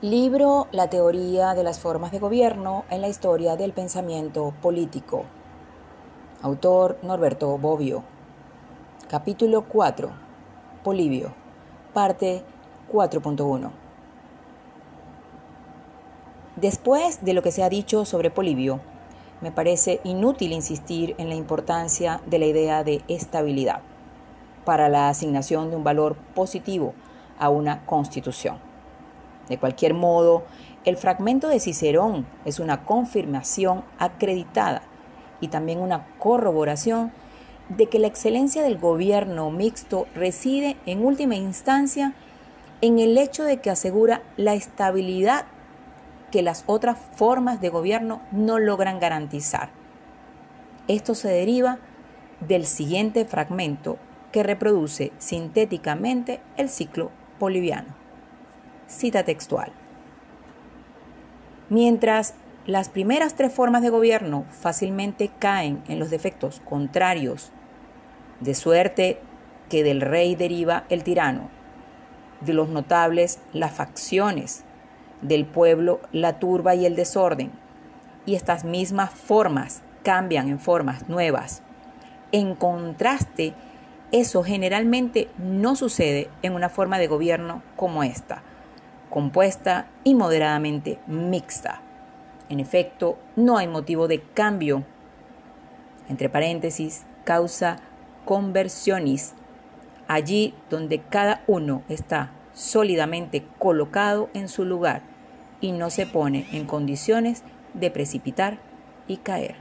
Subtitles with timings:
[0.00, 5.24] Libro La teoría de las formas de gobierno en la historia del pensamiento político.
[6.40, 8.04] Autor Norberto Bobbio.
[9.08, 10.08] Capítulo 4.
[10.84, 11.34] Polibio.
[11.92, 12.44] Parte
[12.92, 13.72] 4.1.
[16.54, 18.78] Después de lo que se ha dicho sobre Polibio,
[19.40, 23.80] me parece inútil insistir en la importancia de la idea de estabilidad
[24.64, 26.94] para la asignación de un valor positivo
[27.36, 28.67] a una constitución.
[29.48, 30.44] De cualquier modo,
[30.84, 34.82] el fragmento de Cicerón es una confirmación acreditada
[35.40, 37.12] y también una corroboración
[37.68, 42.14] de que la excelencia del gobierno mixto reside en última instancia
[42.80, 45.46] en el hecho de que asegura la estabilidad
[46.30, 49.70] que las otras formas de gobierno no logran garantizar.
[50.86, 51.78] Esto se deriva
[52.40, 53.98] del siguiente fragmento
[54.32, 58.07] que reproduce sintéticamente el ciclo boliviano.
[58.88, 59.70] Cita textual.
[61.68, 62.32] Mientras
[62.64, 67.52] las primeras tres formas de gobierno fácilmente caen en los defectos contrarios,
[68.40, 69.20] de suerte
[69.68, 71.50] que del rey deriva el tirano,
[72.40, 74.64] de los notables las facciones,
[75.20, 77.52] del pueblo la turba y el desorden,
[78.24, 81.62] y estas mismas formas cambian en formas nuevas.
[82.32, 83.52] En contraste,
[84.12, 88.42] eso generalmente no sucede en una forma de gobierno como esta,
[89.10, 91.80] compuesta y moderadamente mixta.
[92.48, 94.84] En efecto, no hay motivo de cambio.
[96.08, 97.78] Entre paréntesis, causa
[98.24, 99.34] conversionis,
[100.06, 105.02] allí donde cada uno está sólidamente colocado en su lugar
[105.60, 107.42] y no se pone en condiciones
[107.74, 108.58] de precipitar
[109.06, 109.56] y caer.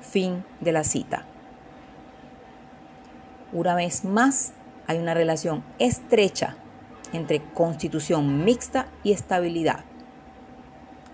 [0.00, 1.24] Fin de la cita.
[3.52, 4.52] Una vez más,
[4.86, 6.56] hay una relación estrecha
[7.12, 9.84] entre constitución mixta y estabilidad.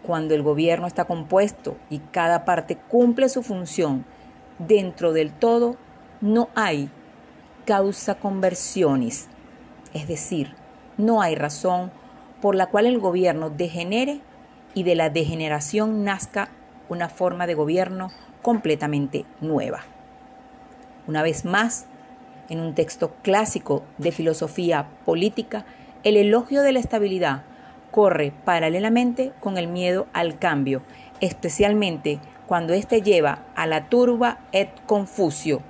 [0.03, 4.05] Cuando el gobierno está compuesto y cada parte cumple su función
[4.59, 5.77] dentro del todo,
[6.21, 6.91] no hay
[7.65, 9.29] causa conversiones,
[9.95, 10.55] es decir,
[10.99, 11.91] no hay razón
[12.41, 14.21] por la cual el gobierno degenere
[14.75, 16.51] y de la degeneración nazca
[16.89, 18.11] una forma de gobierno
[18.43, 19.81] completamente nueva.
[21.07, 21.87] Una vez más,
[22.49, 25.65] en un texto clásico de filosofía política,
[26.05, 27.43] el elogio de la estabilidad
[27.91, 30.83] corre paralelamente con el miedo al cambio,
[31.21, 35.63] especialmente cuando éste lleva a la turba et confucio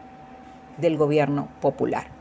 [0.76, 2.13] del gobierno popular.